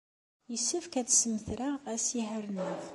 [0.51, 2.79] Yessefk ad semmtreɣ asihaṛ-nneɣ.